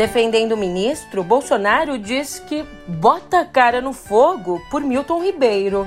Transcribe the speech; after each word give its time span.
Defendendo 0.00 0.52
o 0.52 0.56
ministro, 0.56 1.22
Bolsonaro 1.22 1.98
diz 1.98 2.38
que 2.38 2.64
bota 2.88 3.40
a 3.40 3.44
cara 3.44 3.82
no 3.82 3.92
fogo 3.92 4.58
por 4.70 4.80
Milton 4.80 5.22
Ribeiro. 5.22 5.86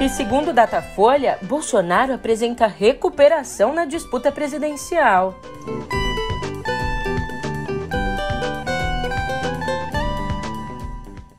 E 0.00 0.08
segundo 0.08 0.54
Datafolha, 0.54 1.38
Bolsonaro 1.42 2.14
apresenta 2.14 2.66
recuperação 2.66 3.74
na 3.74 3.84
disputa 3.84 4.32
presidencial. 4.32 5.34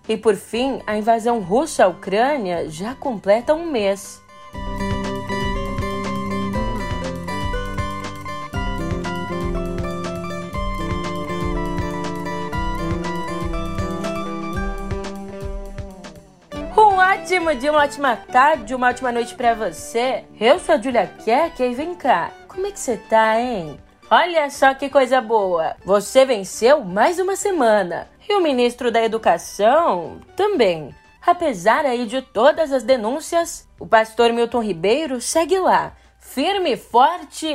E 0.08 0.16
por 0.16 0.36
fim, 0.36 0.84
a 0.86 0.96
invasão 0.96 1.40
russa 1.40 1.86
à 1.86 1.88
Ucrânia 1.88 2.70
já 2.70 2.94
completa 2.94 3.56
um 3.56 3.66
mês. 3.66 4.24
Ótimo 17.26 17.56
dia, 17.56 17.72
uma 17.72 17.82
ótima 17.82 18.16
tarde, 18.16 18.76
uma 18.76 18.90
ótima 18.90 19.12
noite 19.12 19.34
para 19.34 19.56
você. 19.56 20.26
Eu 20.40 20.60
sou 20.60 20.76
a 20.76 20.78
Julia 20.78 21.08
Keck 21.08 21.60
e 21.60 21.74
vem 21.74 21.96
cá, 21.96 22.30
como 22.48 22.68
é 22.68 22.72
que 22.72 22.80
você 22.80 22.98
tá, 22.98 23.42
hein? 23.42 23.80
Olha 24.12 24.48
só 24.52 24.76
que 24.76 24.90
coisa 24.90 25.20
boa! 25.22 25.76
Você 25.84 26.24
venceu 26.24 26.86
mais 26.86 27.18
uma 27.18 27.36
semana. 27.36 28.08
E 28.30 28.36
o 28.36 28.42
ministro 28.42 28.92
da 28.92 29.04
Educação 29.04 30.22
também. 30.36 30.94
Apesar 31.26 31.84
aí 31.84 32.06
de 32.06 32.22
todas 32.22 32.72
as 32.72 32.84
denúncias, 32.84 33.68
o 33.80 33.88
pastor 33.88 34.32
Milton 34.32 34.62
Ribeiro 34.62 35.20
segue 35.20 35.58
lá, 35.58 35.94
firme, 36.20 36.78
forte 36.78 37.48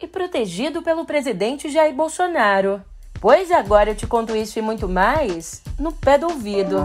e 0.00 0.06
protegido 0.06 0.82
pelo 0.82 1.04
presidente 1.04 1.68
Jair 1.68 1.92
Bolsonaro. 1.92 2.80
Pois 3.20 3.50
agora 3.50 3.90
eu 3.90 3.96
te 3.96 4.06
conto 4.06 4.36
isso 4.36 4.56
e 4.60 4.62
muito 4.62 4.88
mais 4.88 5.64
no 5.80 5.90
pé 5.90 6.16
do 6.16 6.28
ouvido. 6.28 6.76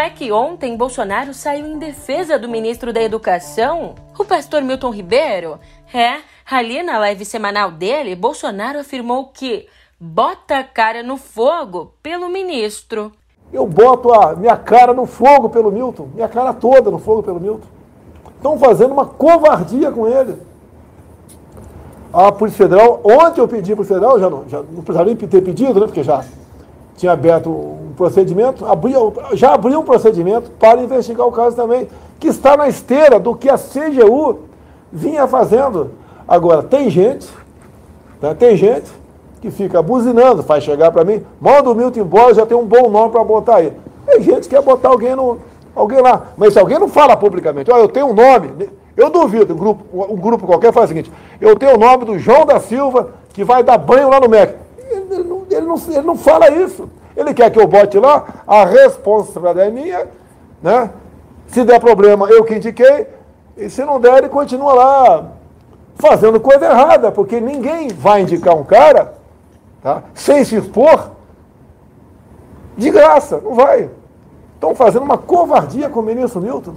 É 0.00 0.10
que 0.10 0.32
ontem 0.32 0.76
Bolsonaro 0.76 1.34
saiu 1.34 1.66
em 1.66 1.78
defesa 1.78 2.38
do 2.38 2.48
ministro 2.48 2.92
da 2.92 3.02
Educação, 3.02 3.94
o 4.18 4.24
pastor 4.24 4.62
Milton 4.62 4.90
Ribeiro? 4.90 5.58
É, 5.92 6.20
ali 6.50 6.82
na 6.82 6.98
live 6.98 7.24
semanal 7.24 7.70
dele, 7.70 8.16
Bolsonaro 8.16 8.78
afirmou 8.78 9.26
que 9.26 9.66
bota 9.98 10.58
a 10.58 10.64
cara 10.64 11.02
no 11.02 11.16
fogo 11.16 11.92
pelo 12.02 12.28
ministro. 12.30 13.12
Eu 13.52 13.66
boto 13.66 14.12
a 14.12 14.34
minha 14.34 14.56
cara 14.56 14.94
no 14.94 15.04
fogo 15.04 15.50
pelo 15.50 15.70
Milton, 15.70 16.08
minha 16.14 16.28
cara 16.28 16.54
toda 16.54 16.90
no 16.90 16.98
fogo 16.98 17.22
pelo 17.22 17.38
Milton. 17.38 17.66
Estão 18.36 18.58
fazendo 18.58 18.92
uma 18.92 19.04
covardia 19.04 19.90
com 19.90 20.08
ele. 20.08 20.36
A 22.12 22.32
Polícia 22.32 22.64
Federal, 22.64 23.00
ontem 23.04 23.40
eu 23.40 23.48
pedi 23.48 23.74
para 23.74 23.82
o 23.82 23.86
Federal, 23.86 24.18
já 24.18 24.30
não, 24.30 24.48
já 24.48 24.58
não 24.62 24.82
precisava 24.82 25.04
nem 25.04 25.16
ter 25.16 25.42
pedido, 25.42 25.78
né, 25.78 25.86
porque 25.86 26.02
já 26.02 26.24
tinha 26.96 27.12
aberto 27.12 27.50
procedimento, 27.96 28.64
abriu, 28.66 29.12
já 29.32 29.54
abriu 29.54 29.80
um 29.80 29.84
procedimento 29.84 30.50
para 30.52 30.80
investigar 30.80 31.26
o 31.26 31.32
caso 31.32 31.56
também, 31.56 31.88
que 32.18 32.28
está 32.28 32.56
na 32.56 32.68
esteira 32.68 33.18
do 33.18 33.34
que 33.34 33.48
a 33.48 33.56
CGU 33.56 34.40
vinha 34.92 35.26
fazendo. 35.26 35.92
Agora, 36.26 36.62
tem 36.62 36.90
gente, 36.90 37.28
né, 38.20 38.34
tem 38.34 38.56
gente 38.56 38.90
que 39.40 39.50
fica 39.50 39.82
buzinando, 39.82 40.42
faz 40.42 40.62
chegar 40.62 40.90
para 40.92 41.04
mim, 41.04 41.24
manda 41.40 41.70
o 41.70 41.74
Milton 41.74 42.00
embora, 42.00 42.34
já 42.34 42.44
tem 42.44 42.56
um 42.56 42.66
bom 42.66 42.90
nome 42.90 43.10
para 43.10 43.24
botar 43.24 43.56
aí. 43.56 43.72
Tem 44.06 44.22
gente 44.22 44.42
que 44.42 44.54
quer 44.54 44.62
botar 44.62 44.90
alguém, 44.90 45.16
no, 45.16 45.38
alguém 45.74 46.00
lá, 46.00 46.28
mas 46.36 46.52
se 46.52 46.58
alguém 46.58 46.78
não 46.78 46.88
fala 46.88 47.16
publicamente, 47.16 47.70
olha, 47.70 47.82
eu 47.82 47.88
tenho 47.88 48.06
um 48.06 48.14
nome, 48.14 48.70
eu 48.96 49.08
duvido, 49.08 49.54
um 49.54 49.56
grupo, 49.56 49.84
um 49.92 50.16
grupo 50.16 50.46
qualquer 50.46 50.72
faz 50.72 50.86
o 50.86 50.88
seguinte, 50.88 51.10
eu 51.40 51.56
tenho 51.56 51.76
o 51.76 51.78
nome 51.78 52.04
do 52.04 52.18
João 52.18 52.44
da 52.44 52.60
Silva, 52.60 53.10
que 53.32 53.44
vai 53.44 53.62
dar 53.62 53.78
banho 53.78 54.10
lá 54.10 54.20
no 54.20 54.28
MEC. 54.28 54.54
Ele 54.90 55.24
não, 55.24 55.42
ele, 55.50 55.66
não, 55.66 55.76
ele 55.88 56.06
não 56.06 56.16
fala 56.16 56.50
isso. 56.50 56.88
Ele 57.20 57.34
quer 57.34 57.50
que 57.50 57.60
eu 57.60 57.66
bote 57.66 57.98
lá, 57.98 58.24
a 58.46 58.64
responsabilidade 58.64 59.60
é 59.60 59.70
minha, 59.70 60.08
né? 60.62 60.90
Se 61.46 61.64
der 61.64 61.78
problema, 61.78 62.26
eu 62.30 62.44
que 62.44 62.54
indiquei, 62.54 63.06
e 63.56 63.68
se 63.68 63.84
não 63.84 64.00
der, 64.00 64.18
ele 64.18 64.28
continua 64.30 64.72
lá 64.72 65.32
fazendo 65.96 66.40
coisa 66.40 66.64
errada, 66.64 67.12
porque 67.12 67.38
ninguém 67.38 67.88
vai 67.88 68.22
indicar 68.22 68.56
um 68.56 68.64
cara 68.64 69.14
tá? 69.82 70.02
sem 70.14 70.42
se 70.44 70.56
expor 70.56 71.10
de 72.76 72.90
graça, 72.90 73.38
não 73.38 73.54
vai. 73.54 73.90
Estão 74.54 74.74
fazendo 74.74 75.02
uma 75.02 75.18
covardia 75.18 75.90
com 75.90 76.00
o 76.00 76.02
ministro 76.02 76.40
Milton. 76.40 76.74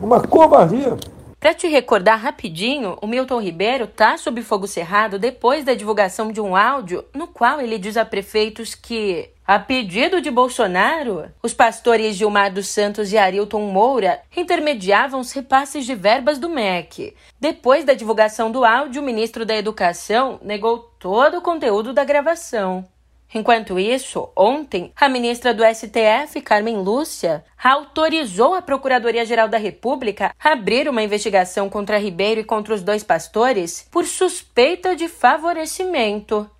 Uma 0.00 0.20
covardia. 0.20 0.96
Para 1.40 1.54
te 1.54 1.68
recordar 1.68 2.18
rapidinho, 2.18 2.98
o 3.00 3.06
Milton 3.06 3.40
Ribeiro 3.40 3.84
está 3.84 4.16
sob 4.16 4.42
fogo 4.42 4.66
cerrado 4.66 5.20
depois 5.20 5.64
da 5.64 5.72
divulgação 5.72 6.32
de 6.32 6.40
um 6.40 6.56
áudio 6.56 7.04
no 7.14 7.28
qual 7.28 7.60
ele 7.60 7.78
diz 7.78 7.96
a 7.96 8.04
prefeitos 8.04 8.74
que, 8.74 9.30
a 9.48 9.58
pedido 9.58 10.20
de 10.20 10.30
Bolsonaro, 10.30 11.32
os 11.42 11.54
pastores 11.54 12.16
Gilmar 12.16 12.52
dos 12.52 12.68
Santos 12.68 13.14
e 13.14 13.16
Arilton 13.16 13.62
Moura 13.62 14.20
intermediavam 14.36 15.20
os 15.20 15.32
repasses 15.32 15.86
de 15.86 15.94
verbas 15.94 16.38
do 16.38 16.50
MEC. 16.50 17.16
Depois 17.40 17.82
da 17.82 17.94
divulgação 17.94 18.52
do 18.52 18.62
áudio, 18.62 19.00
o 19.00 19.04
ministro 19.04 19.46
da 19.46 19.56
Educação 19.56 20.38
negou 20.42 20.80
todo 20.98 21.38
o 21.38 21.40
conteúdo 21.40 21.94
da 21.94 22.04
gravação. 22.04 22.84
Enquanto 23.34 23.78
isso, 23.78 24.28
ontem, 24.36 24.92
a 24.94 25.08
ministra 25.08 25.54
do 25.54 25.64
STF, 25.64 26.42
Carmen 26.42 26.76
Lúcia, 26.76 27.42
autorizou 27.64 28.54
a 28.54 28.60
Procuradoria-Geral 28.60 29.48
da 29.48 29.56
República 29.56 30.34
a 30.38 30.52
abrir 30.52 30.90
uma 30.90 31.02
investigação 31.02 31.70
contra 31.70 31.98
Ribeiro 31.98 32.42
e 32.42 32.44
contra 32.44 32.74
os 32.74 32.82
dois 32.82 33.02
pastores 33.02 33.88
por 33.90 34.04
suspeita 34.04 34.94
de 34.94 35.08
favorecimento. 35.08 36.50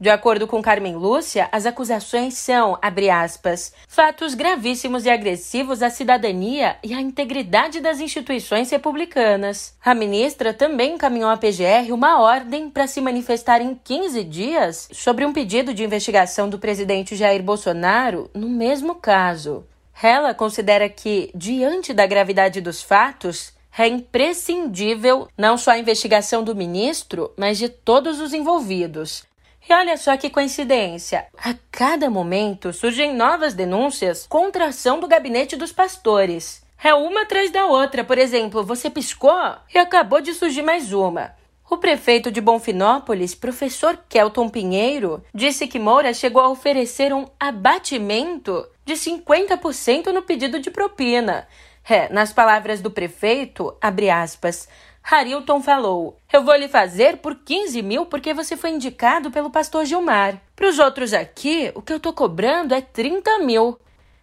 De 0.00 0.08
acordo 0.08 0.46
com 0.46 0.62
Carmen 0.62 0.96
Lúcia, 0.96 1.46
as 1.52 1.66
acusações 1.66 2.32
são, 2.32 2.78
abre 2.80 3.10
aspas, 3.10 3.70
fatos 3.86 4.32
gravíssimos 4.32 5.04
e 5.04 5.10
agressivos 5.10 5.82
à 5.82 5.90
cidadania 5.90 6.78
e 6.82 6.94
à 6.94 7.02
integridade 7.02 7.80
das 7.80 8.00
instituições 8.00 8.70
republicanas. 8.70 9.76
A 9.84 9.94
ministra 9.94 10.54
também 10.54 10.94
encaminhou 10.94 11.28
à 11.28 11.36
PGR 11.36 11.92
uma 11.92 12.18
ordem 12.18 12.70
para 12.70 12.86
se 12.86 12.98
manifestar 12.98 13.60
em 13.60 13.74
15 13.74 14.24
dias 14.24 14.88
sobre 14.90 15.26
um 15.26 15.34
pedido 15.34 15.74
de 15.74 15.84
investigação 15.84 16.48
do 16.48 16.58
presidente 16.58 17.14
Jair 17.14 17.42
Bolsonaro 17.42 18.30
no 18.32 18.48
mesmo 18.48 18.94
caso. 18.94 19.66
Ela 20.02 20.32
considera 20.32 20.88
que, 20.88 21.30
diante 21.34 21.92
da 21.92 22.06
gravidade 22.06 22.62
dos 22.62 22.82
fatos, 22.82 23.52
é 23.78 23.86
imprescindível 23.86 25.28
não 25.36 25.58
só 25.58 25.72
a 25.72 25.78
investigação 25.78 26.42
do 26.42 26.56
ministro, 26.56 27.32
mas 27.36 27.58
de 27.58 27.68
todos 27.68 28.18
os 28.18 28.32
envolvidos, 28.32 29.28
e 29.70 29.74
olha 29.74 29.96
só 29.96 30.16
que 30.16 30.28
coincidência! 30.28 31.26
A 31.38 31.54
cada 31.70 32.10
momento 32.10 32.72
surgem 32.72 33.14
novas 33.14 33.54
denúncias 33.54 34.26
contra 34.28 34.64
a 34.64 34.68
ação 34.68 34.98
do 34.98 35.06
gabinete 35.06 35.54
dos 35.56 35.70
pastores. 35.70 36.62
É 36.82 36.92
uma 36.92 37.22
atrás 37.22 37.50
da 37.50 37.66
outra. 37.66 38.02
Por 38.02 38.18
exemplo, 38.18 38.64
você 38.64 38.90
piscou 38.90 39.32
e 39.72 39.78
acabou 39.78 40.20
de 40.20 40.34
surgir 40.34 40.62
mais 40.62 40.92
uma. 40.92 41.38
O 41.70 41.76
prefeito 41.76 42.32
de 42.32 42.40
Bonfinópolis, 42.40 43.32
professor 43.32 43.96
Kelton 44.08 44.48
Pinheiro, 44.48 45.22
disse 45.32 45.68
que 45.68 45.78
Moura 45.78 46.12
chegou 46.12 46.42
a 46.42 46.48
oferecer 46.48 47.14
um 47.14 47.26
abatimento 47.38 48.66
de 48.84 48.94
50% 48.94 50.06
no 50.06 50.22
pedido 50.22 50.58
de 50.58 50.68
propina. 50.68 51.46
É, 51.88 52.12
nas 52.12 52.32
palavras 52.32 52.80
do 52.80 52.90
prefeito, 52.90 53.76
abre 53.80 54.10
aspas, 54.10 54.68
Harilton 55.02 55.60
falou: 55.60 56.16
Eu 56.32 56.44
vou 56.44 56.54
lhe 56.54 56.68
fazer 56.68 57.18
por 57.18 57.34
15 57.34 57.82
mil 57.82 58.06
porque 58.06 58.32
você 58.32 58.56
foi 58.56 58.70
indicado 58.70 59.30
pelo 59.30 59.50
pastor 59.50 59.84
Gilmar. 59.84 60.40
Para 60.54 60.68
os 60.68 60.78
outros 60.78 61.12
aqui, 61.12 61.72
o 61.74 61.82
que 61.82 61.92
eu 61.92 62.00
tô 62.00 62.12
cobrando 62.12 62.74
é 62.74 62.80
30 62.80 63.40
mil. 63.40 63.78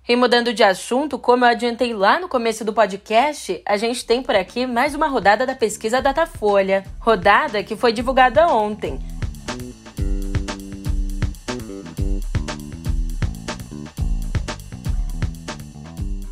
E 0.08 0.16
mudando 0.16 0.54
de 0.54 0.64
assunto, 0.64 1.20
como 1.20 1.44
eu 1.44 1.50
adiantei 1.50 1.94
lá 1.94 2.18
no 2.18 2.30
começo 2.30 2.64
do 2.64 2.72
podcast, 2.72 3.62
a 3.66 3.76
gente 3.76 4.06
tem 4.06 4.24
por 4.24 4.36
aqui 4.36 4.66
mais 4.66 4.96
uma 4.96 5.08
rodada 5.08 5.46
da 5.46 5.54
pesquisa 5.54 6.02
Datafolha. 6.02 6.86
Rodada 7.00 7.62
que 7.62 7.76
foi 7.76 7.92
divulgada 7.92 8.48
ontem. 8.48 9.00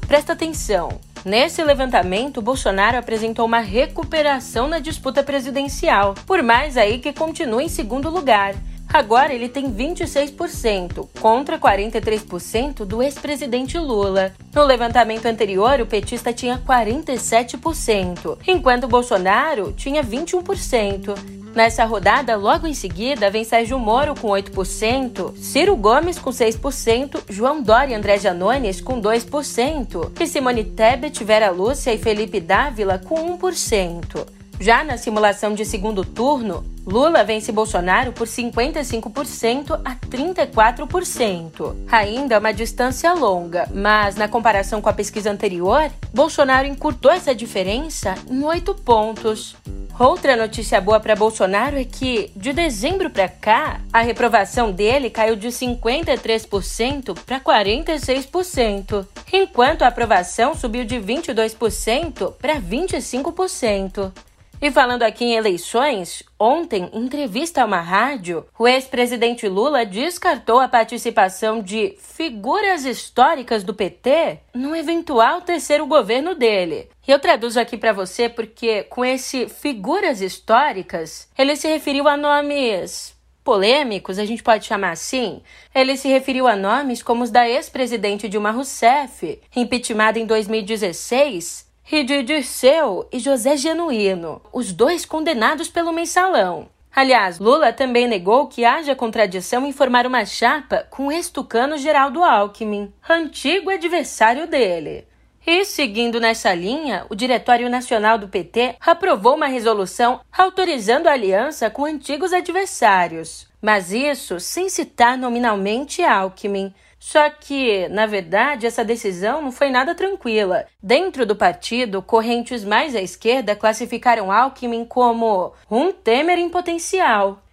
Presta 0.08 0.32
atenção. 0.32 1.02
Nesse 1.26 1.64
levantamento, 1.64 2.40
Bolsonaro 2.40 3.00
apresentou 3.00 3.48
uma 3.48 3.60
recuperação 3.60 4.68
na 4.68 4.78
disputa 4.78 5.24
presidencial, 5.24 6.14
por 6.28 6.44
mais 6.44 6.78
aí 6.78 7.00
que 7.00 7.12
continue 7.12 7.64
em 7.66 7.68
segundo 7.68 8.12
lugar. 8.12 8.54
Agora 8.88 9.34
ele 9.34 9.50
tem 9.50 9.74
26%, 9.74 11.10
contra 11.20 11.58
43% 11.58 12.86
do 12.86 13.02
ex-presidente 13.02 13.76
Lula. 13.80 14.34
No 14.54 14.64
levantamento 14.64 15.26
anterior, 15.26 15.82
o 15.82 15.88
petista 15.88 16.32
tinha 16.32 16.60
47%, 16.60 18.38
enquanto 18.48 18.88
Bolsonaro 18.88 19.74
tinha 19.74 20.04
21%. 20.04 21.18
Nessa 21.56 21.86
rodada, 21.86 22.36
logo 22.36 22.68
em 22.68 22.74
seguida, 22.74 23.32
vem 23.32 23.46
Sérgio 23.46 23.80
Moro 23.80 24.14
com 24.14 24.28
8%, 24.28 25.38
Ciro 25.38 25.74
Gomes 25.78 26.20
com 26.20 26.30
6%, 26.30 27.24
João 27.30 27.64
Dória 27.64 27.94
e 27.94 27.96
André 27.96 28.20
Janones 28.20 28.82
com 28.82 29.02
2%, 29.02 30.12
e 30.20 30.28
Simone 30.28 30.66
Tebet, 30.66 31.24
Vera 31.24 31.50
Lúcia 31.52 31.94
e 31.94 31.98
Felipe 31.98 32.42
Dávila 32.42 33.00
com 33.00 33.38
1%. 33.38 34.28
Já 34.60 34.84
na 34.84 34.98
simulação 34.98 35.54
de 35.54 35.66
segundo 35.66 36.04
turno, 36.04 36.66
Lula 36.86 37.24
vence 37.24 37.52
Bolsonaro 37.54 38.12
por 38.12 38.28
55% 38.28 39.80
a 39.84 39.96
34%. 39.96 41.76
Ainda 41.90 42.36
é 42.36 42.38
uma 42.38 42.54
distância 42.54 43.14
longa, 43.14 43.68
mas 43.74 44.16
na 44.16 44.28
comparação 44.28 44.82
com 44.82 44.90
a 44.90 44.94
pesquisa 44.94 45.32
anterior, 45.32 45.90
Bolsonaro 46.14 46.68
encurtou 46.68 47.12
essa 47.12 47.34
diferença 47.34 48.16
em 48.30 48.44
8 48.44 48.76
pontos. 48.76 49.56
Outra 49.98 50.36
notícia 50.36 50.82
boa 50.82 51.00
para 51.00 51.16
Bolsonaro 51.16 51.78
é 51.78 51.86
que, 51.86 52.30
de 52.36 52.52
dezembro 52.52 53.10
para 53.10 53.30
cá, 53.30 53.80
a 53.94 54.02
reprovação 54.02 54.70
dele 54.70 55.10
caiu 55.10 55.38
de 55.38 55.48
53% 55.48 57.18
para 57.26 57.40
46%, 57.40 59.08
enquanto 59.32 59.84
a 59.84 59.88
aprovação 59.88 60.54
subiu 60.54 60.84
de 60.84 60.98
22% 60.98 62.34
para 62.34 62.60
25%. 62.60 64.12
E 64.62 64.72
falando 64.72 65.04
aqui 65.04 65.26
em 65.26 65.36
eleições, 65.36 66.24
ontem, 66.40 66.90
em 66.94 67.04
entrevista 67.04 67.62
a 67.62 67.66
uma 67.66 67.82
rádio, 67.82 68.46
o 68.58 68.68
ex-presidente 68.68 69.48
Lula 69.48 69.86
descartou 69.86 70.60
a 70.60 70.68
participação 70.68 71.62
de 71.62 71.96
figuras 72.00 72.86
históricas 72.86 73.64
do 73.64 73.74
PT 73.74 74.40
no 74.54 74.76
eventual 74.76 75.42
terceiro 75.42 75.86
governo 75.86 76.34
dele. 76.34 76.90
E 77.08 77.12
eu 77.12 77.20
traduzo 77.20 77.60
aqui 77.60 77.78
para 77.78 77.94
você 77.94 78.30
porque, 78.30 78.84
com 78.84 79.04
esse 79.04 79.48
figuras 79.50 80.22
históricas, 80.22 81.30
ele 81.38 81.56
se 81.56 81.68
referiu 81.68 82.08
a 82.08 82.16
nomes 82.16 83.14
polêmicos, 83.44 84.18
a 84.18 84.26
gente 84.26 84.42
pode 84.42 84.66
chamar 84.66 84.90
assim, 84.90 85.44
ele 85.74 85.96
se 85.96 86.08
referiu 86.08 86.48
a 86.48 86.56
nomes 86.56 87.04
como 87.04 87.24
os 87.24 87.30
da 87.30 87.48
ex-presidente 87.48 88.28
Dilma 88.28 88.50
Rousseff, 88.50 89.40
impeachmentada 89.56 90.18
em 90.18 90.26
2016, 90.26 91.66
de 91.88 92.24
Dirceu 92.24 93.08
e 93.12 93.20
José 93.20 93.56
Genuíno, 93.56 94.42
os 94.52 94.72
dois 94.72 95.06
condenados 95.06 95.70
pelo 95.70 95.94
mensalão. 95.94 96.68
Aliás, 96.94 97.40
Lula 97.40 97.72
também 97.72 98.08
negou 98.08 98.48
que 98.48 98.66
haja 98.66 98.96
contradição 98.96 99.66
em 99.66 99.72
formar 99.72 100.08
uma 100.08 100.26
chapa 100.26 100.88
com 100.90 101.08
o 101.08 101.12
ex-tucano 101.12 101.78
Geraldo 101.78 102.24
Alckmin, 102.24 102.92
antigo 103.08 103.70
adversário 103.70 104.48
dele. 104.48 105.06
E, 105.46 105.64
seguindo 105.64 106.20
nessa 106.20 106.56
linha, 106.56 107.06
o 107.08 107.16
Diretório 107.16 107.70
Nacional 107.70 108.18
do 108.18 108.28
PT 108.28 108.78
aprovou 108.80 109.36
uma 109.36 109.46
resolução 109.46 110.22
autorizando 110.36 111.08
a 111.08 111.12
aliança 111.12 111.70
com 111.70 111.86
antigos 111.86 112.34
adversários. 112.34 113.48
Mas 113.62 113.92
isso 113.92 114.40
sem 114.40 114.70
citar 114.70 115.18
nominalmente 115.18 116.04
Alckmin, 116.04 116.74
só 117.06 117.30
que, 117.30 117.88
na 117.90 118.08
verdade, 118.08 118.66
essa 118.66 118.84
decisão 118.84 119.40
não 119.40 119.52
foi 119.52 119.70
nada 119.70 119.94
tranquila. 119.94 120.66
Dentro 120.82 121.24
do 121.24 121.36
partido, 121.36 122.02
correntes 122.02 122.64
mais 122.64 122.96
à 122.96 123.00
esquerda 123.00 123.56
classificaram 123.56 124.32
Alckmin 124.32 124.84
como 124.86 125.54
um 125.70 125.92
Temer 125.92 126.40
em 126.40 126.50
potencial. 126.50 127.44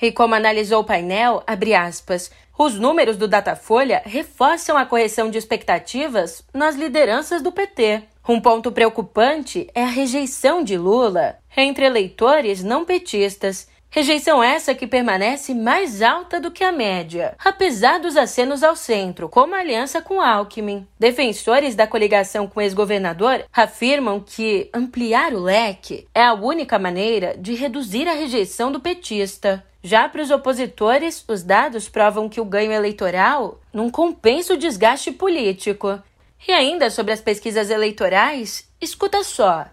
E 0.00 0.10
como 0.10 0.34
analisou 0.34 0.80
o 0.80 0.84
painel, 0.84 1.42
abre 1.46 1.74
aspas, 1.74 2.30
os 2.58 2.78
números 2.78 3.18
do 3.18 3.28
Datafolha 3.28 4.00
reforçam 4.06 4.74
a 4.74 4.86
correção 4.86 5.28
de 5.28 5.36
expectativas 5.36 6.42
nas 6.54 6.74
lideranças 6.74 7.42
do 7.42 7.52
PT. 7.52 8.04
Um 8.26 8.40
ponto 8.40 8.72
preocupante 8.72 9.68
é 9.74 9.82
a 9.82 9.88
rejeição 9.88 10.64
de 10.64 10.78
Lula 10.78 11.36
entre 11.54 11.84
eleitores 11.84 12.64
não 12.64 12.86
petistas 12.86 13.68
Rejeição 13.94 14.42
essa 14.42 14.74
que 14.74 14.88
permanece 14.88 15.54
mais 15.54 16.02
alta 16.02 16.40
do 16.40 16.50
que 16.50 16.64
a 16.64 16.72
média, 16.72 17.36
apesar 17.38 18.00
dos 18.00 18.16
acenos 18.16 18.64
ao 18.64 18.74
centro, 18.74 19.28
como 19.28 19.54
a 19.54 19.60
aliança 19.60 20.02
com 20.02 20.20
Alckmin. 20.20 20.84
Defensores 20.98 21.76
da 21.76 21.86
coligação 21.86 22.48
com 22.48 22.58
o 22.58 22.62
ex-governador 22.64 23.44
afirmam 23.52 24.18
que 24.18 24.68
ampliar 24.74 25.32
o 25.32 25.38
leque 25.38 26.08
é 26.12 26.24
a 26.24 26.34
única 26.34 26.76
maneira 26.76 27.36
de 27.38 27.54
reduzir 27.54 28.08
a 28.08 28.14
rejeição 28.14 28.72
do 28.72 28.80
petista. 28.80 29.64
Já 29.80 30.08
para 30.08 30.22
os 30.22 30.30
opositores, 30.32 31.24
os 31.28 31.44
dados 31.44 31.88
provam 31.88 32.28
que 32.28 32.40
o 32.40 32.44
ganho 32.44 32.72
eleitoral 32.72 33.60
não 33.72 33.88
compensa 33.88 34.54
o 34.54 34.58
desgaste 34.58 35.12
político. 35.12 36.02
E 36.48 36.50
ainda 36.50 36.90
sobre 36.90 37.12
as 37.12 37.20
pesquisas 37.20 37.70
eleitorais, 37.70 38.68
escuta 38.80 39.22
só. 39.22 39.66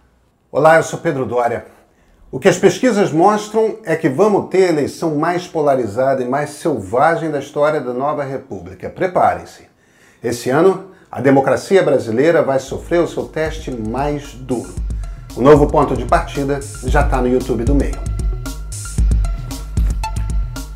Olá, 0.51 0.75
eu 0.75 0.83
sou 0.83 0.99
Pedro 0.99 1.25
Dória. 1.25 1.80
O 2.33 2.39
que 2.39 2.47
as 2.47 2.57
pesquisas 2.57 3.11
mostram 3.11 3.79
é 3.83 3.93
que 3.93 4.07
vamos 4.07 4.49
ter 4.49 4.63
a 4.63 4.69
eleição 4.69 5.15
mais 5.15 5.47
polarizada 5.47 6.23
e 6.23 6.29
mais 6.29 6.51
selvagem 6.51 7.29
da 7.29 7.39
história 7.39 7.81
da 7.81 7.93
nova 7.93 8.23
República. 8.23 8.89
Preparem-se. 8.89 9.67
Esse 10.23 10.49
ano, 10.49 10.91
a 11.11 11.19
democracia 11.19 11.83
brasileira 11.83 12.41
vai 12.41 12.57
sofrer 12.57 13.01
o 13.01 13.07
seu 13.07 13.25
teste 13.25 13.69
mais 13.69 14.31
duro. 14.31 14.73
O 15.35 15.41
novo 15.41 15.67
ponto 15.67 15.93
de 15.93 16.05
partida 16.05 16.61
já 16.85 17.01
está 17.01 17.21
no 17.21 17.27
YouTube 17.27 17.65
do 17.65 17.75
meio. 17.75 17.99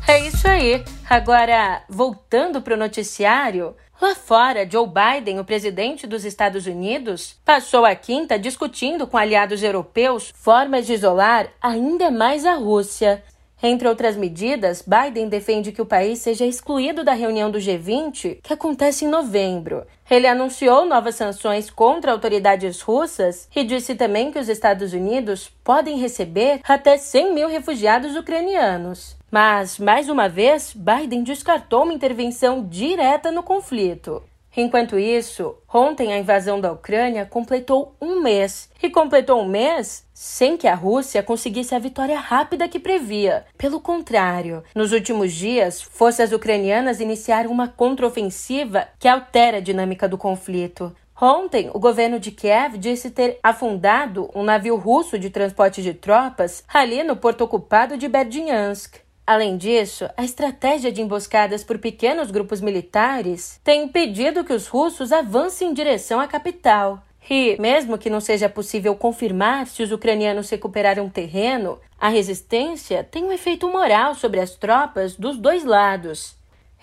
É 0.06 0.20
isso 0.26 0.46
aí. 0.46 0.84
Agora, 1.08 1.80
voltando 1.88 2.60
para 2.60 2.74
o 2.74 2.78
noticiário, 2.78 3.74
Lá 3.98 4.14
fora, 4.14 4.68
Joe 4.70 4.86
Biden, 4.86 5.40
o 5.40 5.44
presidente 5.44 6.06
dos 6.06 6.26
Estados 6.26 6.66
Unidos, 6.66 7.34
passou 7.42 7.82
a 7.86 7.94
quinta 7.94 8.38
discutindo 8.38 9.06
com 9.06 9.16
aliados 9.16 9.62
europeus 9.62 10.30
formas 10.36 10.86
de 10.86 10.92
isolar 10.92 11.48
ainda 11.62 12.10
mais 12.10 12.44
a 12.44 12.56
Rússia. 12.56 13.24
Entre 13.62 13.88
outras 13.88 14.16
medidas, 14.16 14.84
Biden 14.86 15.28
defende 15.28 15.72
que 15.72 15.80
o 15.80 15.86
país 15.86 16.18
seja 16.18 16.44
excluído 16.44 17.02
da 17.02 17.14
reunião 17.14 17.50
do 17.50 17.58
G20, 17.58 18.38
que 18.42 18.52
acontece 18.52 19.06
em 19.06 19.08
novembro. 19.08 19.86
Ele 20.10 20.26
anunciou 20.26 20.84
novas 20.84 21.14
sanções 21.14 21.70
contra 21.70 22.12
autoridades 22.12 22.80
russas 22.82 23.48
e 23.56 23.64
disse 23.64 23.94
também 23.94 24.30
que 24.30 24.38
os 24.38 24.48
Estados 24.48 24.92
Unidos 24.92 25.50
podem 25.64 25.98
receber 25.98 26.60
até 26.64 26.98
100 26.98 27.34
mil 27.34 27.48
refugiados 27.48 28.14
ucranianos. 28.14 29.16
Mas, 29.30 29.78
mais 29.78 30.08
uma 30.08 30.28
vez, 30.28 30.72
Biden 30.74 31.22
descartou 31.22 31.82
uma 31.82 31.94
intervenção 31.94 32.64
direta 32.64 33.32
no 33.32 33.42
conflito. 33.42 34.22
Enquanto 34.56 34.98
isso, 34.98 35.54
ontem 35.72 36.14
a 36.14 36.18
invasão 36.18 36.58
da 36.58 36.72
Ucrânia 36.72 37.26
completou 37.26 37.94
um 38.00 38.22
mês. 38.22 38.70
E 38.82 38.88
completou 38.88 39.42
um 39.42 39.46
mês 39.46 40.06
sem 40.14 40.56
que 40.56 40.66
a 40.66 40.74
Rússia 40.74 41.22
conseguisse 41.22 41.74
a 41.74 41.78
vitória 41.78 42.18
rápida 42.18 42.66
que 42.66 42.80
previa. 42.80 43.44
Pelo 43.58 43.80
contrário, 43.80 44.64
nos 44.74 44.92
últimos 44.92 45.34
dias, 45.34 45.82
forças 45.82 46.32
ucranianas 46.32 47.00
iniciaram 47.00 47.50
uma 47.50 47.68
contraofensiva 47.68 48.88
que 48.98 49.06
altera 49.06 49.58
a 49.58 49.60
dinâmica 49.60 50.08
do 50.08 50.16
conflito. 50.16 50.90
Ontem, 51.20 51.70
o 51.72 51.78
governo 51.78 52.18
de 52.18 52.30
Kiev 52.30 52.76
disse 52.78 53.10
ter 53.10 53.38
afundado 53.42 54.30
um 54.34 54.42
navio 54.42 54.76
russo 54.76 55.18
de 55.18 55.30
transporte 55.30 55.82
de 55.82 55.92
tropas 55.92 56.64
ali 56.68 57.02
no 57.02 57.16
porto 57.16 57.42
ocupado 57.42 57.96
de 57.96 58.08
Berdyansk. 58.08 59.05
Além 59.26 59.56
disso, 59.56 60.08
a 60.16 60.24
estratégia 60.24 60.92
de 60.92 61.02
emboscadas 61.02 61.64
por 61.64 61.78
pequenos 61.78 62.30
grupos 62.30 62.60
militares 62.60 63.60
tem 63.64 63.82
impedido 63.82 64.44
que 64.44 64.52
os 64.52 64.68
russos 64.68 65.10
avancem 65.10 65.70
em 65.70 65.74
direção 65.74 66.20
à 66.20 66.28
capital. 66.28 67.02
E, 67.28 67.60
mesmo 67.60 67.98
que 67.98 68.08
não 68.08 68.20
seja 68.20 68.48
possível 68.48 68.94
confirmar 68.94 69.66
se 69.66 69.82
os 69.82 69.90
ucranianos 69.90 70.48
recuperaram 70.48 71.08
terreno, 71.08 71.80
a 71.98 72.08
resistência 72.08 73.02
tem 73.02 73.24
um 73.24 73.32
efeito 73.32 73.68
moral 73.68 74.14
sobre 74.14 74.38
as 74.38 74.52
tropas 74.52 75.16
dos 75.16 75.36
dois 75.36 75.64
lados. 75.64 76.36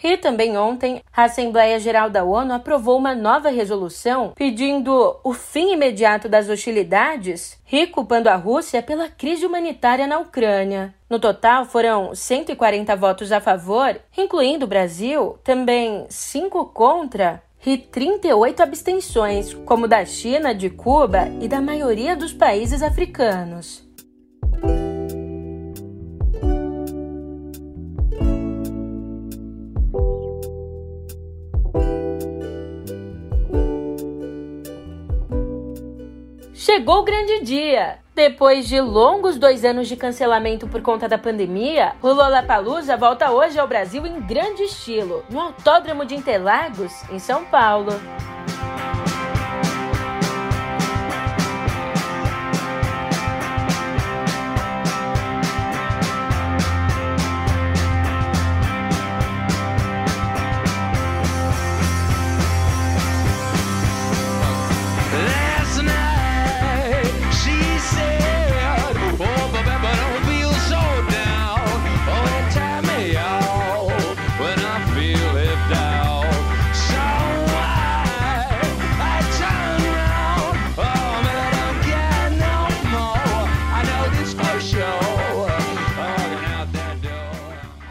E 0.03 0.17
também 0.17 0.57
ontem, 0.57 1.01
a 1.15 1.23
Assembleia 1.23 1.79
Geral 1.79 2.09
da 2.09 2.25
ONU 2.25 2.53
aprovou 2.53 2.97
uma 2.97 3.15
nova 3.15 3.49
resolução 3.49 4.33
pedindo 4.35 5.17
o 5.23 5.33
fim 5.33 5.71
imediato 5.71 6.27
das 6.27 6.49
hostilidades 6.49 7.57
e 7.71 7.87
culpando 7.87 8.27
a 8.27 8.35
Rússia 8.35 8.83
pela 8.83 9.07
crise 9.07 9.45
humanitária 9.45 10.05
na 10.05 10.19
Ucrânia. 10.19 10.93
No 11.09 11.19
total, 11.19 11.63
foram 11.63 12.13
140 12.13 12.93
votos 12.97 13.31
a 13.31 13.39
favor, 13.39 13.97
incluindo 14.17 14.65
o 14.65 14.67
Brasil, 14.67 15.37
também 15.41 16.05
5 16.09 16.65
contra 16.65 17.41
e 17.65 17.77
38 17.77 18.61
abstenções, 18.61 19.53
como 19.65 19.87
da 19.87 20.03
China, 20.03 20.53
de 20.53 20.69
Cuba 20.69 21.29
e 21.39 21.47
da 21.47 21.61
maioria 21.61 22.13
dos 22.13 22.33
países 22.33 22.83
africanos. 22.83 23.87
Chegou 36.73 37.01
o 37.01 37.03
grande 37.03 37.41
dia! 37.41 37.99
Depois 38.15 38.67
de 38.67 38.81
longos 38.81 39.37
dois 39.37 39.63
anos 39.63 39.87
de 39.87 39.95
cancelamento 39.95 40.67
por 40.67 40.81
conta 40.81 41.07
da 41.07 41.19
pandemia, 41.19 41.93
o 42.01 42.07
Lollapalooza 42.07 42.97
volta 42.97 43.29
hoje 43.29 43.59
ao 43.59 43.67
Brasil 43.67 44.07
em 44.07 44.19
grande 44.19 44.63
estilo, 44.63 45.23
no 45.29 45.39
Autódromo 45.39 46.03
de 46.03 46.15
Interlagos, 46.15 46.91
em 47.11 47.19
São 47.19 47.45
Paulo. 47.45 47.91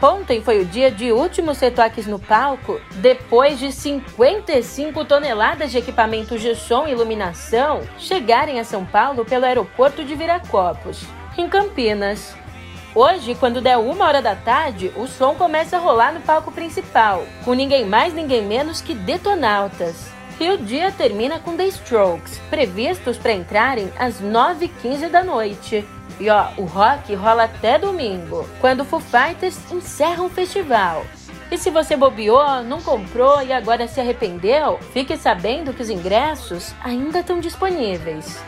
Ontem 0.03 0.41
foi 0.41 0.59
o 0.59 0.65
dia 0.65 0.91
de 0.91 1.13
últimos 1.13 1.57
retoques 1.59 2.05
no 2.05 2.19
palco, 2.19 2.77
depois 2.95 3.57
de 3.57 3.71
55 3.71 5.05
toneladas 5.05 5.71
de 5.71 5.77
equipamentos 5.77 6.41
de 6.41 6.53
som 6.57 6.85
e 6.85 6.91
iluminação 6.91 7.79
chegarem 7.97 8.59
a 8.59 8.65
São 8.65 8.83
Paulo 8.83 9.23
pelo 9.23 9.45
aeroporto 9.45 10.03
de 10.03 10.13
Viracopos, 10.13 11.05
em 11.37 11.47
Campinas. 11.47 12.35
Hoje, 12.93 13.33
quando 13.33 13.61
der 13.61 13.77
uma 13.77 14.05
hora 14.05 14.21
da 14.21 14.35
tarde, 14.35 14.91
o 14.97 15.07
som 15.07 15.35
começa 15.35 15.77
a 15.77 15.79
rolar 15.79 16.13
no 16.13 16.19
palco 16.19 16.51
principal, 16.51 17.25
com 17.45 17.53
ninguém 17.53 17.85
mais, 17.85 18.13
ninguém 18.13 18.45
menos 18.45 18.81
que 18.81 18.93
Detonautas. 18.93 20.11
E 20.37 20.49
o 20.49 20.57
dia 20.57 20.91
termina 20.91 21.39
com 21.39 21.55
The 21.55 21.67
Strokes, 21.67 22.39
previstos 22.49 23.17
para 23.17 23.31
entrarem 23.31 23.89
às 23.97 24.21
9h15 24.21 25.07
da 25.07 25.23
noite. 25.23 25.85
E 26.19 26.29
ó, 26.29 26.47
o 26.57 26.63
rock 26.65 27.13
rola 27.15 27.45
até 27.45 27.77
domingo, 27.77 28.47
quando 28.61 28.81
o 28.81 28.85
Foo 28.85 28.99
Fighters 28.99 29.59
encerra 29.71 30.23
o 30.23 30.29
festival. 30.29 31.05
E 31.51 31.57
se 31.57 31.69
você 31.69 31.95
bobeou, 31.95 32.63
não 32.63 32.81
comprou 32.81 33.41
e 33.41 33.51
agora 33.51 33.87
se 33.87 33.99
arrependeu, 33.99 34.79
fique 34.91 35.15
sabendo 35.17 35.73
que 35.73 35.81
os 35.81 35.89
ingressos 35.89 36.73
ainda 36.83 37.19
estão 37.19 37.39
disponíveis. 37.39 38.41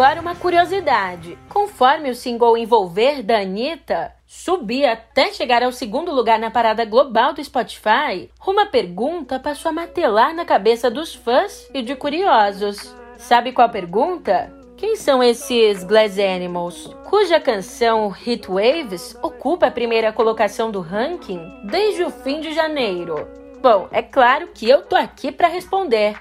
Agora 0.00 0.22
uma 0.22 0.34
curiosidade. 0.34 1.36
Conforme 1.46 2.08
o 2.08 2.14
single 2.14 2.56
Envolver 2.56 3.22
da 3.22 3.40
Anitta 3.40 4.14
subia 4.26 4.94
até 4.94 5.30
chegar 5.30 5.62
ao 5.62 5.72
segundo 5.72 6.10
lugar 6.10 6.38
na 6.38 6.50
parada 6.50 6.86
global 6.86 7.34
do 7.34 7.44
Spotify, 7.44 8.30
uma 8.46 8.64
pergunta 8.64 9.38
passou 9.38 9.68
a 9.68 9.72
matelar 9.74 10.34
na 10.34 10.46
cabeça 10.46 10.90
dos 10.90 11.14
fãs 11.14 11.68
e 11.74 11.82
de 11.82 11.94
curiosos. 11.94 12.96
Sabe 13.18 13.52
qual 13.52 13.68
pergunta? 13.68 14.50
Quem 14.74 14.96
são 14.96 15.22
esses 15.22 15.84
Glass 15.84 16.18
Animals, 16.18 16.86
cuja 17.10 17.38
canção 17.38 18.08
Hit 18.08 18.48
Waves 18.48 19.14
ocupa 19.22 19.66
a 19.66 19.70
primeira 19.70 20.14
colocação 20.14 20.70
do 20.70 20.80
ranking 20.80 21.42
desde 21.64 22.04
o 22.04 22.10
fim 22.10 22.40
de 22.40 22.54
janeiro? 22.54 23.28
Bom, 23.60 23.86
é 23.92 24.00
claro 24.00 24.48
que 24.54 24.66
eu 24.66 24.80
tô 24.80 24.96
aqui 24.96 25.30
para 25.30 25.48
responder. 25.48 26.18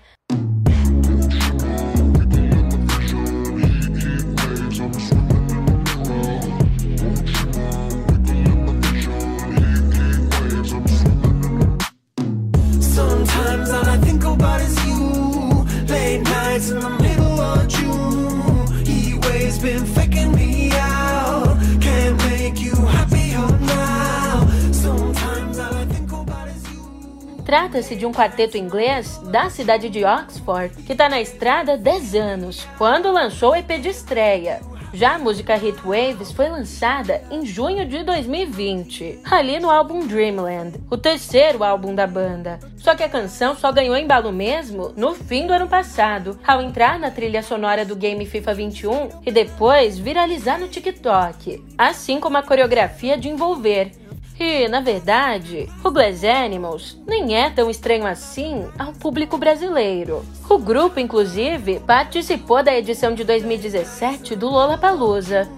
Trata-se 27.49 27.95
de 27.95 28.05
um 28.05 28.11
quarteto 28.11 28.57
inglês 28.57 29.17
da 29.31 29.49
cidade 29.49 29.89
de 29.89 30.05
Oxford 30.05 30.83
que 30.83 30.91
está 30.91 31.09
na 31.09 31.19
estrada 31.19 31.73
há 31.73 31.77
10 31.77 32.13
anos, 32.13 32.67
quando 32.77 33.11
lançou 33.11 33.53
o 33.53 33.55
EP 33.55 33.81
de 33.81 33.89
estreia. 33.89 34.61
Já 34.91 35.15
a 35.15 35.19
música 35.19 35.55
Hit 35.55 35.79
Waves 35.85 36.31
foi 36.31 36.49
lançada 36.49 37.21
em 37.29 37.45
junho 37.45 37.85
de 37.85 38.03
2020, 38.03 39.19
ali 39.23 39.59
no 39.59 39.69
álbum 39.69 40.05
Dreamland, 40.07 40.79
o 40.89 40.97
terceiro 40.97 41.63
álbum 41.63 41.93
da 41.93 42.07
banda. 42.07 42.59
Só 42.75 42.95
que 42.95 43.03
a 43.03 43.09
canção 43.09 43.55
só 43.55 43.71
ganhou 43.71 43.95
embalo 43.95 44.31
mesmo 44.31 44.91
no 44.97 45.13
fim 45.13 45.45
do 45.45 45.53
ano 45.53 45.67
passado, 45.67 46.39
ao 46.45 46.59
entrar 46.59 46.97
na 46.97 47.11
trilha 47.11 47.43
sonora 47.43 47.85
do 47.85 47.95
game 47.95 48.25
FIFA 48.25 48.53
21 48.55 49.09
e 49.27 49.31
depois 49.31 49.99
viralizar 49.99 50.59
no 50.59 50.67
TikTok, 50.67 51.63
assim 51.77 52.19
como 52.19 52.37
a 52.37 52.43
coreografia 52.43 53.15
de 53.15 53.29
Envolver, 53.29 53.91
e, 54.39 54.69
na 54.69 54.79
verdade, 54.79 55.67
o 55.83 55.91
Glass 55.91 56.23
Animals 56.23 56.97
nem 57.05 57.35
é 57.35 57.49
tão 57.49 57.69
estranho 57.69 58.07
assim 58.07 58.65
ao 58.79 58.93
público 58.93 59.37
brasileiro. 59.37 60.25
O 60.49 60.57
grupo, 60.57 60.97
inclusive, 60.97 61.81
participou 61.81 62.63
da 62.63 62.73
edição 62.73 63.13
de 63.13 63.25
2017 63.25 64.37
do 64.37 64.47
Lollapalooza. 64.47 65.49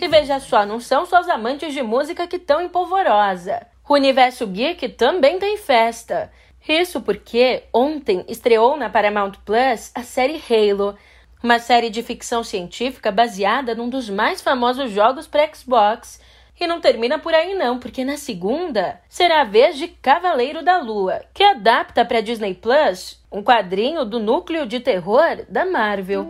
E 0.00 0.08
veja 0.08 0.40
só, 0.40 0.64
não 0.64 0.80
são 0.80 1.04
só 1.04 1.20
os 1.20 1.28
amantes 1.28 1.74
de 1.74 1.82
música 1.82 2.26
que 2.26 2.36
estão 2.36 2.62
em 2.62 2.68
polvorosa. 2.70 3.66
O 3.86 3.92
universo 3.92 4.46
geek 4.46 4.88
também 4.90 5.38
tem 5.38 5.58
festa. 5.58 6.30
Isso 6.68 7.00
porque 7.00 7.64
ontem 7.72 8.24
estreou 8.28 8.76
na 8.76 8.90
Paramount 8.90 9.32
Plus 9.44 9.90
a 9.94 10.02
série 10.02 10.40
Halo, 10.48 10.96
uma 11.42 11.58
série 11.58 11.88
de 11.88 12.02
ficção 12.02 12.44
científica 12.44 13.10
baseada 13.10 13.74
num 13.74 13.88
dos 13.88 14.10
mais 14.10 14.40
famosos 14.42 14.90
jogos 14.90 15.26
para 15.26 15.52
Xbox. 15.52 16.20
E 16.60 16.66
não 16.66 16.78
termina 16.78 17.18
por 17.18 17.32
aí 17.32 17.54
não, 17.54 17.78
porque 17.78 18.04
na 18.04 18.18
segunda 18.18 19.00
será 19.08 19.40
a 19.40 19.44
vez 19.44 19.78
de 19.78 19.88
Cavaleiro 19.88 20.62
da 20.62 20.76
Lua, 20.76 21.22
que 21.32 21.42
adapta 21.42 22.04
para 22.04 22.20
Disney 22.20 22.52
Plus 22.52 23.18
um 23.32 23.42
quadrinho 23.42 24.04
do 24.04 24.20
núcleo 24.20 24.66
de 24.66 24.78
terror 24.78 25.42
da 25.48 25.64
Marvel. 25.64 26.28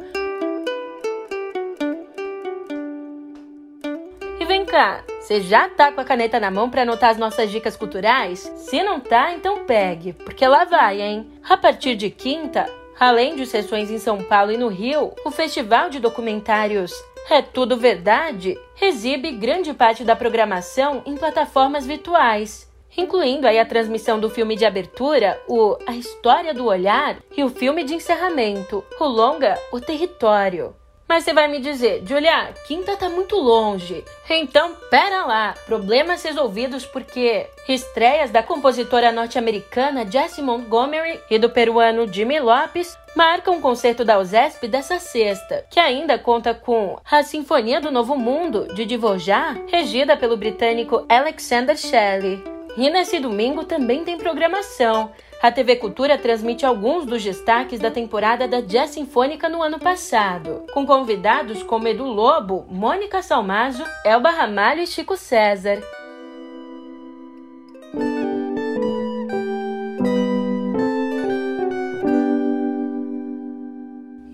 E 4.38 4.44
vem 4.44 4.64
cá, 4.64 5.02
você 5.30 5.42
já 5.42 5.68
tá 5.68 5.92
com 5.92 6.00
a 6.00 6.04
caneta 6.04 6.40
na 6.40 6.50
mão 6.50 6.68
para 6.68 6.82
anotar 6.82 7.10
as 7.10 7.16
nossas 7.16 7.52
dicas 7.52 7.76
culturais? 7.76 8.52
Se 8.56 8.82
não 8.82 8.99
tá, 8.99 9.32
então 9.32 9.64
pegue, 9.64 10.12
porque 10.12 10.44
lá 10.44 10.64
vai, 10.64 11.00
hein? 11.00 11.30
A 11.49 11.56
partir 11.56 11.94
de 11.94 12.10
quinta, 12.10 12.68
além 12.99 13.37
de 13.37 13.46
sessões 13.46 13.92
em 13.92 13.99
São 13.99 14.25
Paulo 14.25 14.50
e 14.50 14.56
no 14.56 14.66
Rio, 14.66 15.12
o 15.25 15.30
Festival 15.30 15.88
de 15.88 16.00
Documentários 16.00 16.92
É 17.30 17.40
Tudo 17.40 17.76
Verdade 17.76 18.58
exibe 18.82 19.30
grande 19.30 19.72
parte 19.72 20.02
da 20.02 20.16
programação 20.16 21.00
em 21.06 21.16
plataformas 21.16 21.87
virtuais 21.87 22.68
incluindo 22.96 23.46
aí 23.46 23.56
a 23.56 23.64
transmissão 23.64 24.18
do 24.18 24.28
filme 24.28 24.56
de 24.56 24.64
abertura, 24.64 25.40
o 25.46 25.78
A 25.87 25.94
História 25.94 26.52
do 26.52 26.66
Olhar, 26.66 27.18
e 27.37 27.44
o 27.44 27.49
filme 27.49 27.84
de 27.84 27.94
encerramento, 27.94 28.84
o 28.99 29.04
longa 29.04 29.56
O 29.70 29.80
Território. 29.80 30.75
Mas 31.10 31.24
você 31.24 31.32
vai 31.32 31.48
me 31.48 31.58
dizer, 31.58 32.04
Julia, 32.06 32.54
quinta 32.68 32.96
tá 32.96 33.08
muito 33.08 33.34
longe. 33.34 34.04
Então, 34.28 34.76
pera 34.88 35.26
lá, 35.26 35.56
problemas 35.66 36.22
resolvidos 36.22 36.86
porque 36.86 37.48
estreias 37.68 38.30
da 38.30 38.44
compositora 38.44 39.10
norte-americana 39.10 40.08
Jessie 40.08 40.40
Montgomery 40.40 41.18
e 41.28 41.36
do 41.36 41.50
peruano 41.50 42.06
Jimmy 42.06 42.38
Lopes 42.38 42.96
marcam 43.16 43.58
o 43.58 43.60
concerto 43.60 44.04
da 44.04 44.20
USESP 44.20 44.68
dessa 44.68 45.00
sexta, 45.00 45.64
que 45.68 45.80
ainda 45.80 46.16
conta 46.16 46.54
com 46.54 47.00
a 47.10 47.24
Sinfonia 47.24 47.80
do 47.80 47.90
Novo 47.90 48.16
Mundo 48.16 48.72
de 48.72 48.86
Dvorak, 48.86 49.64
regida 49.66 50.16
pelo 50.16 50.36
britânico 50.36 51.04
Alexander 51.08 51.76
Shelley. 51.76 52.40
E 52.76 52.88
nesse 52.88 53.18
domingo 53.18 53.64
também 53.64 54.04
tem 54.04 54.16
programação. 54.16 55.10
A 55.42 55.50
TV 55.50 55.76
Cultura 55.76 56.18
transmite 56.18 56.66
alguns 56.66 57.06
dos 57.06 57.25
destaques 57.25 57.80
da 57.80 57.90
temporada 57.90 58.47
da 58.47 58.61
Jazz 58.61 58.90
Sinfônica 58.90 59.49
no 59.49 59.62
ano 59.62 59.78
passado, 59.78 60.66
com 60.75 60.85
convidados 60.85 61.62
como 61.62 61.88
Edu 61.88 62.04
Lobo, 62.04 62.66
Mônica 62.68 63.23
Salmazo, 63.23 63.82
Elba 64.04 64.28
Ramalho 64.28 64.82
e 64.82 64.87
Chico 64.87 65.16
César. 65.16 65.82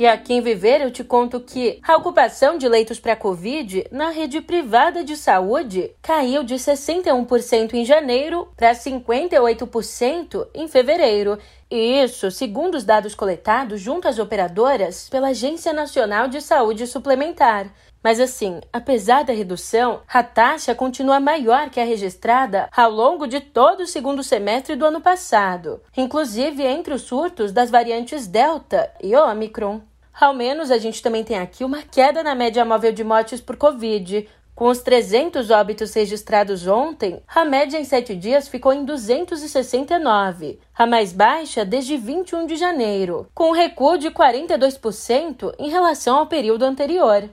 E 0.06 0.08
aqui 0.08 0.34
em 0.34 0.40
Viver 0.40 0.82
eu 0.82 0.90
te 0.92 1.02
conto 1.02 1.40
que 1.40 1.80
a 1.82 1.96
ocupação 1.96 2.56
de 2.56 2.68
leitos 2.68 3.00
para 3.00 3.16
Covid 3.16 3.88
na 3.90 4.10
rede 4.10 4.40
privada 4.40 5.02
de 5.02 5.16
saúde 5.16 5.90
caiu 6.00 6.44
de 6.44 6.54
61% 6.54 7.74
em 7.74 7.84
janeiro 7.84 8.46
para 8.56 8.70
58% 8.70 10.46
em 10.54 10.68
fevereiro. 10.68 11.36
E 11.68 12.00
isso, 12.04 12.30
segundo 12.30 12.76
os 12.76 12.84
dados 12.84 13.16
coletados 13.16 13.80
junto 13.80 14.06
às 14.06 14.20
operadoras 14.20 15.08
pela 15.08 15.30
Agência 15.30 15.72
Nacional 15.72 16.28
de 16.28 16.40
Saúde 16.40 16.86
Suplementar. 16.86 17.72
Mas 18.00 18.20
assim, 18.20 18.60
apesar 18.72 19.24
da 19.24 19.32
redução, 19.32 20.02
a 20.06 20.22
taxa 20.22 20.72
continua 20.72 21.18
maior 21.18 21.68
que 21.68 21.80
a 21.80 21.84
registrada 21.84 22.68
ao 22.70 22.92
longo 22.92 23.26
de 23.26 23.40
todo 23.40 23.80
o 23.80 23.86
segundo 23.88 24.22
semestre 24.22 24.76
do 24.76 24.86
ano 24.86 25.00
passado, 25.00 25.82
inclusive 25.96 26.62
entre 26.62 26.94
os 26.94 27.02
surtos 27.02 27.50
das 27.50 27.72
variantes 27.72 28.28
Delta 28.28 28.88
e 29.02 29.16
Omicron. 29.16 29.80
Ao 30.18 30.32
menos 30.32 30.70
a 30.70 30.78
gente 30.78 31.02
também 31.02 31.22
tem 31.22 31.38
aqui 31.38 31.62
uma 31.62 31.82
queda 31.82 32.22
na 32.22 32.34
média 32.34 32.64
móvel 32.64 32.90
de 32.90 33.04
mortes 33.04 33.38
por 33.38 33.56
Covid. 33.56 34.26
Com 34.54 34.68
os 34.68 34.78
300 34.78 35.50
óbitos 35.50 35.92
registrados 35.92 36.66
ontem, 36.66 37.22
a 37.28 37.44
média 37.44 37.78
em 37.78 37.84
sete 37.84 38.16
dias 38.16 38.48
ficou 38.48 38.72
em 38.72 38.86
269, 38.86 40.58
a 40.74 40.86
mais 40.86 41.12
baixa 41.12 41.62
desde 41.62 41.98
21 41.98 42.46
de 42.46 42.56
janeiro, 42.56 43.28
com 43.34 43.50
um 43.50 43.52
recuo 43.52 43.98
de 43.98 44.10
42% 44.10 45.54
em 45.58 45.68
relação 45.68 46.16
ao 46.16 46.26
período 46.26 46.62
anterior. 46.64 47.28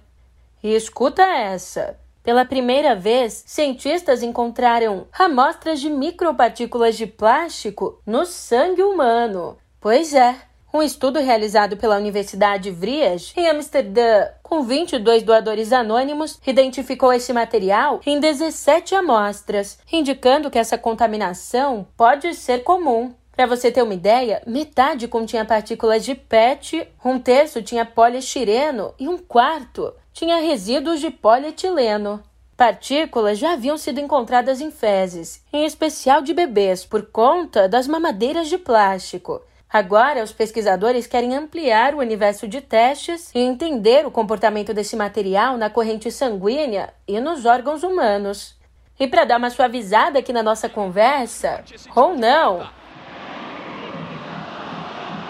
E 0.62 0.76
escuta 0.76 1.24
essa! 1.24 1.98
Pela 2.22 2.44
primeira 2.44 2.94
vez, 2.94 3.44
cientistas 3.46 4.22
encontraram 4.22 5.08
amostras 5.18 5.80
de 5.80 5.90
micropartículas 5.90 6.98
de 6.98 7.08
plástico 7.08 8.02
no 8.06 8.26
sangue 8.26 8.84
humano. 8.84 9.58
Pois 9.80 10.14
é, 10.14 10.36
um 10.74 10.82
estudo 10.82 11.20
realizado 11.20 11.78
pela 11.78 11.98
Universidade 11.98 12.72
Vrias, 12.72 13.32
em 13.38 13.48
Amsterdã, 13.48 14.26
com 14.42 14.64
22 14.64 15.22
doadores 15.22 15.72
anônimos, 15.72 16.40
identificou 16.48 17.14
esse 17.14 17.32
material 17.32 18.02
em 18.04 18.20
17 18.20 18.96
amostras, 18.96 19.78
indicando 19.92 20.50
que 20.50 20.58
essa 20.58 20.76
contaminação 20.76 21.86
pode 21.96 22.34
ser 22.34 22.64
comum. 22.64 23.14
Para 23.36 23.46
você 23.46 23.72
ter 23.72 23.84
uma 23.84 23.94
ideia, 23.94 24.42
metade 24.48 25.08
continha 25.08 25.46
partículas 25.46 26.04
de 26.04 26.16
PET, 26.16 26.88
um 27.06 27.20
terço 27.20 27.62
tinha 27.62 27.86
poliestireno 27.86 28.96
e 29.00 29.08
um 29.08 29.18
quarto 29.18 29.94
tinha 30.12 30.38
resíduos 30.38 31.00
de 31.00 31.12
polietileno. 31.12 32.24
Partículas 32.58 33.38
já 33.38 33.54
haviam 33.54 33.78
sido 33.78 34.00
encontradas 34.00 34.62
em 34.62 34.72
fezes, 34.72 35.44
em 35.52 35.66
especial 35.66 36.22
de 36.22 36.34
bebês, 36.34 36.86
por 36.86 37.06
conta 37.08 37.68
das 37.68 37.88
mamadeiras 37.88 38.48
de 38.48 38.58
plástico. 38.58 39.42
Agora, 39.74 40.24
os 40.24 40.32
pesquisadores 40.32 41.08
querem 41.08 41.36
ampliar 41.36 41.96
o 41.96 41.98
universo 41.98 42.48
de 42.48 42.62
testes 42.62 43.32
e 43.34 43.40
entender 43.40 44.06
o 44.06 44.12
comportamento 44.12 44.72
desse 44.72 44.96
material 44.96 45.58
na 45.58 45.68
corrente 45.68 46.12
sanguínea 46.12 46.94
e 47.08 47.20
nos 47.20 47.44
órgãos 47.44 47.82
humanos. 47.82 48.56
E 49.00 49.08
para 49.08 49.26
dar 49.26 49.40
uma 49.40 49.50
suavizada 49.50 50.20
aqui 50.20 50.32
na 50.32 50.44
nossa 50.44 50.70
conversa, 50.70 51.64
ou 51.96 52.16
não. 52.16 52.70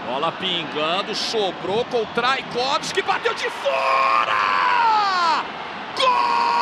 Bola 0.06 0.34
pingando, 0.34 1.16
sobrou 1.16 1.86
com 1.86 2.02
o 2.02 2.06
Traikovski, 2.08 3.02
bateu 3.02 3.34
de 3.34 3.50
fora! 3.50 4.34
Gol 5.98 6.53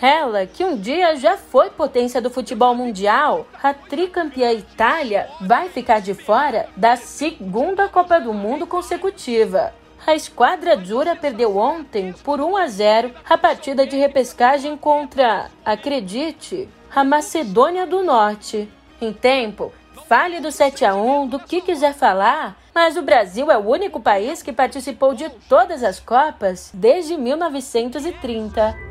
Ela, 0.00 0.46
que 0.46 0.62
um 0.62 0.76
dia 0.76 1.16
já 1.16 1.38
foi 1.38 1.70
potência 1.70 2.20
do 2.20 2.28
futebol 2.28 2.74
mundial, 2.74 3.46
a 3.62 3.72
tricampeã 3.72 4.52
Itália 4.52 5.28
vai 5.40 5.70
ficar 5.70 6.00
de 6.00 6.12
fora 6.12 6.68
da 6.76 6.96
segunda 6.96 7.88
Copa 7.88 8.20
do 8.20 8.34
Mundo 8.34 8.66
consecutiva. 8.66 9.72
A 10.06 10.14
esquadra 10.14 10.76
Dura 10.76 11.16
perdeu 11.16 11.56
ontem 11.56 12.14
por 12.22 12.40
1 12.40 12.56
a 12.56 12.68
0 12.68 13.12
a 13.28 13.38
partida 13.38 13.86
de 13.86 13.96
repescagem 13.96 14.76
contra, 14.76 15.50
acredite, 15.64 16.68
a 16.94 17.02
Macedônia 17.02 17.86
do 17.86 18.04
Norte. 18.04 18.68
Em 19.00 19.12
tempo, 19.12 19.72
fale 20.06 20.40
do 20.40 20.52
7 20.52 20.84
a 20.84 20.94
1, 20.94 21.26
do 21.26 21.38
que 21.38 21.62
quiser 21.62 21.94
falar, 21.94 22.56
mas 22.74 22.98
o 22.98 23.02
Brasil 23.02 23.50
é 23.50 23.56
o 23.56 23.66
único 23.66 23.98
país 23.98 24.42
que 24.42 24.52
participou 24.52 25.14
de 25.14 25.28
todas 25.48 25.82
as 25.82 25.98
Copas 25.98 26.70
desde 26.74 27.16
1930. 27.16 28.85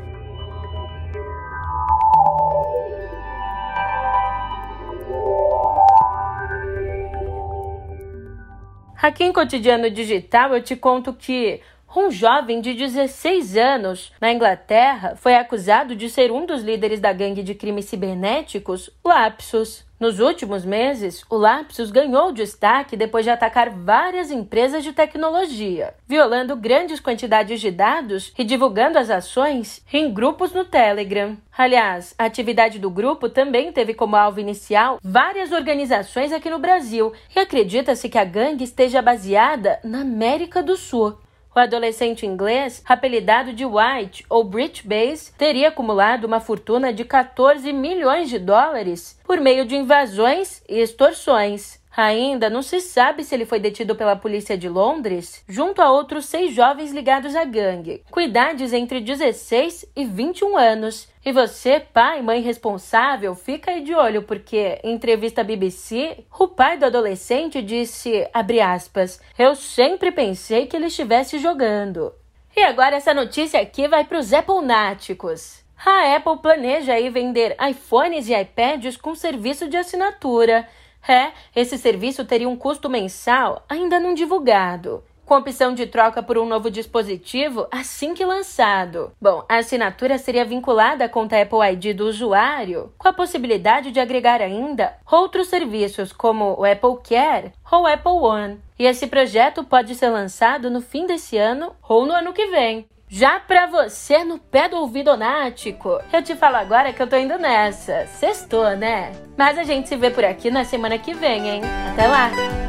Aqui 9.06 9.22
em 9.22 9.32
Cotidiano 9.32 9.88
Digital 9.88 10.52
eu 10.52 10.60
te 10.60 10.74
conto 10.74 11.12
que 11.12 11.60
um 11.96 12.10
jovem 12.10 12.60
de 12.60 12.74
16 12.74 13.56
anos 13.56 14.12
na 14.20 14.32
Inglaterra 14.32 15.14
foi 15.14 15.36
acusado 15.36 15.94
de 15.94 16.10
ser 16.10 16.32
um 16.32 16.44
dos 16.44 16.60
líderes 16.64 16.98
da 16.98 17.12
gangue 17.12 17.44
de 17.44 17.54
crimes 17.54 17.84
cibernéticos 17.84 18.90
Lapsus. 19.04 19.85
Nos 19.98 20.20
últimos 20.20 20.62
meses, 20.62 21.24
o 21.30 21.36
Lapsus 21.36 21.90
ganhou 21.90 22.30
destaque 22.30 22.98
depois 22.98 23.24
de 23.24 23.30
atacar 23.30 23.70
várias 23.70 24.30
empresas 24.30 24.84
de 24.84 24.92
tecnologia, 24.92 25.94
violando 26.06 26.54
grandes 26.54 27.00
quantidades 27.00 27.62
de 27.62 27.70
dados 27.70 28.30
e 28.36 28.44
divulgando 28.44 28.98
as 28.98 29.08
ações 29.08 29.82
em 29.90 30.12
grupos 30.12 30.52
no 30.52 30.66
Telegram. 30.66 31.34
Aliás, 31.56 32.14
a 32.18 32.26
atividade 32.26 32.78
do 32.78 32.90
grupo 32.90 33.30
também 33.30 33.72
teve 33.72 33.94
como 33.94 34.16
alvo 34.16 34.38
inicial 34.38 34.98
várias 35.02 35.50
organizações 35.50 36.30
aqui 36.30 36.50
no 36.50 36.58
Brasil 36.58 37.14
e 37.34 37.40
acredita-se 37.40 38.10
que 38.10 38.18
a 38.18 38.24
gangue 38.24 38.64
esteja 38.64 39.00
baseada 39.00 39.80
na 39.82 40.02
América 40.02 40.62
do 40.62 40.76
Sul. 40.76 41.16
O 41.56 41.58
adolescente 41.58 42.26
inglês, 42.26 42.82
apelidado 42.84 43.50
de 43.50 43.64
White 43.64 44.26
ou 44.28 44.44
Brit 44.44 44.86
Base, 44.86 45.32
teria 45.38 45.68
acumulado 45.68 46.26
uma 46.26 46.38
fortuna 46.38 46.92
de 46.92 47.02
14 47.02 47.72
milhões 47.72 48.28
de 48.28 48.38
dólares 48.38 49.18
por 49.24 49.40
meio 49.40 49.64
de 49.64 49.74
invasões 49.74 50.62
e 50.68 50.78
extorsões. 50.78 51.80
Ainda 51.96 52.50
não 52.50 52.60
se 52.60 52.78
sabe 52.78 53.24
se 53.24 53.34
ele 53.34 53.46
foi 53.46 53.58
detido 53.58 53.96
pela 53.96 54.14
polícia 54.14 54.58
de 54.58 54.68
Londres, 54.68 55.42
junto 55.48 55.80
a 55.80 55.90
outros 55.90 56.26
seis 56.26 56.54
jovens 56.54 56.92
ligados 56.92 57.34
à 57.34 57.42
gangue, 57.42 58.02
com 58.10 58.20
idades 58.20 58.74
entre 58.74 59.00
16 59.00 59.86
e 59.96 60.04
21 60.04 60.58
anos. 60.58 61.08
E 61.24 61.32
você, 61.32 61.80
pai, 61.80 62.20
mãe 62.20 62.42
responsável, 62.42 63.34
fica 63.34 63.70
aí 63.70 63.82
de 63.82 63.94
olho, 63.94 64.22
porque 64.24 64.78
em 64.84 64.92
entrevista 64.92 65.40
à 65.40 65.44
BBC, 65.44 66.24
o 66.38 66.46
pai 66.46 66.76
do 66.76 66.84
adolescente 66.84 67.62
disse, 67.62 68.28
aspas, 68.62 69.18
eu 69.38 69.54
sempre 69.54 70.12
pensei 70.12 70.66
que 70.66 70.76
ele 70.76 70.86
estivesse 70.86 71.38
jogando. 71.38 72.12
E 72.54 72.62
agora 72.62 72.96
essa 72.96 73.14
notícia 73.14 73.58
aqui 73.58 73.88
vai 73.88 74.04
para 74.04 74.18
os 74.18 74.34
Apple 74.34 74.60
Náticos. 74.60 75.64
A 75.84 76.14
Apple 76.16 76.38
planeja 76.42 76.92
aí 76.92 77.08
vender 77.08 77.56
iPhones 77.70 78.28
e 78.28 78.34
iPads 78.34 78.96
com 78.96 79.14
serviço 79.14 79.68
de 79.68 79.76
assinatura. 79.76 80.68
É, 81.08 81.32
esse 81.54 81.78
serviço 81.78 82.24
teria 82.24 82.48
um 82.48 82.56
custo 82.56 82.90
mensal 82.90 83.64
ainda 83.68 84.00
não 84.00 84.14
divulgado, 84.14 85.04
com 85.26 85.36
opção 85.36 85.74
de 85.74 85.86
troca 85.86 86.22
por 86.22 86.38
um 86.38 86.46
novo 86.46 86.70
dispositivo 86.70 87.66
assim 87.70 88.14
que 88.14 88.24
lançado. 88.24 89.12
Bom, 89.20 89.44
a 89.48 89.56
assinatura 89.56 90.16
seria 90.18 90.44
vinculada 90.44 91.04
à 91.04 91.08
conta 91.08 91.40
Apple 91.40 91.58
ID 91.72 91.96
do 91.96 92.06
usuário, 92.06 92.92
com 92.96 93.08
a 93.08 93.12
possibilidade 93.12 93.90
de 93.90 93.98
agregar 93.98 94.40
ainda 94.40 94.96
outros 95.10 95.48
serviços 95.48 96.12
como 96.12 96.54
o 96.58 96.64
Apple 96.64 96.98
Care 97.02 97.52
ou 97.70 97.82
o 97.82 97.86
Apple 97.86 98.12
One. 98.12 98.60
E 98.78 98.86
esse 98.86 99.06
projeto 99.08 99.64
pode 99.64 99.94
ser 99.94 100.10
lançado 100.10 100.70
no 100.70 100.80
fim 100.80 101.06
desse 101.06 101.36
ano 101.36 101.74
ou 101.88 102.06
no 102.06 102.12
ano 102.12 102.32
que 102.32 102.46
vem. 102.46 102.86
Já 103.08 103.38
pra 103.38 103.66
você 103.66 104.24
no 104.24 104.36
pé 104.36 104.68
do 104.68 104.78
ouvido 104.78 105.16
nático, 105.16 106.00
eu 106.12 106.22
te 106.22 106.34
falo 106.34 106.56
agora 106.56 106.92
que 106.92 107.00
eu 107.00 107.06
tô 107.06 107.16
indo 107.16 107.38
nessa. 107.38 108.04
Sextou, 108.06 108.76
né? 108.76 109.12
Mas 109.36 109.56
a 109.56 109.62
gente 109.62 109.88
se 109.88 109.96
vê 109.96 110.10
por 110.10 110.24
aqui 110.24 110.50
na 110.50 110.64
semana 110.64 110.98
que 110.98 111.14
vem, 111.14 111.48
hein? 111.48 111.62
Até 111.92 112.08
lá! 112.08 112.65